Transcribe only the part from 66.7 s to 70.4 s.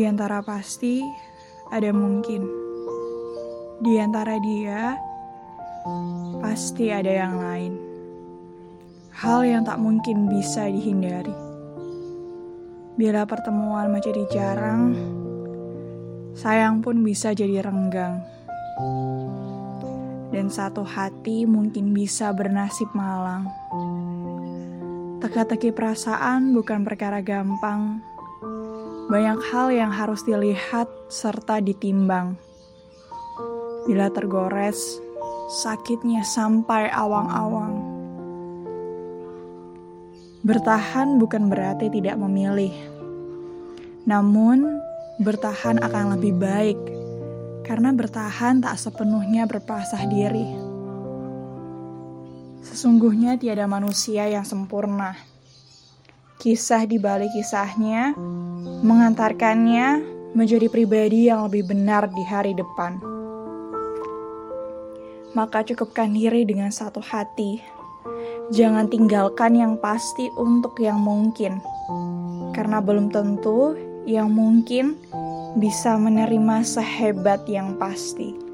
satu hati. Jangan tinggalkan yang pasti